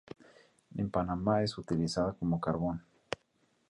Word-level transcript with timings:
En 0.73 0.89
Panamá 0.89 1.43
es 1.43 1.59
utilizada 1.59 2.13
como 2.13 2.41
carbón. 2.41 2.83